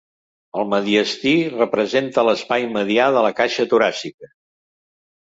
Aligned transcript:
El 0.59 0.63
mediastí 0.69 1.33
representa 1.55 2.23
l'espai 2.29 2.65
medià 2.79 3.11
de 3.17 3.23
la 3.27 3.33
caixa 3.41 3.67
toràcica. 3.75 4.31